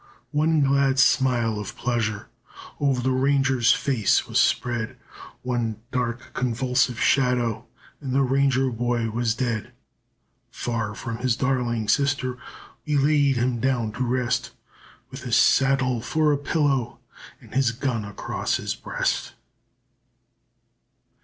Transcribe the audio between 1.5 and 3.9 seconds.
of pleasure O'er the ranger's